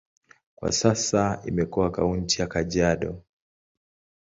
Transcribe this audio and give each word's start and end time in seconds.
Kwa 0.55 0.71
sasa 0.71 1.41
imekuwa 1.45 1.91
kaunti 1.91 2.41
ya 2.41 2.47
Kajiado. 2.47 3.21